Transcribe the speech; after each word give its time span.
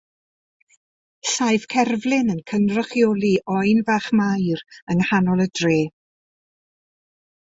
Saif 1.31 1.67
cerflun 1.73 2.33
yn 2.35 2.41
cynrychioli 2.53 3.31
Oen 3.59 3.85
Fach 3.91 4.09
Mair 4.21 4.65
yng 4.95 5.01
nghanol 5.05 5.45
y 5.47 5.49
dref. 5.61 5.93